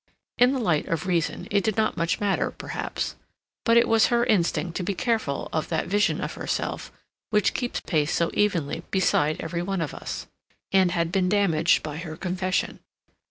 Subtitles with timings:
[0.39, 3.15] In the light of reason it did not much matter, perhaps,
[3.63, 6.91] but it was her instinct to be careful of that vision of herself
[7.29, 10.25] which keeps pace so evenly beside every one of us,
[10.71, 12.79] and had been damaged by her confession.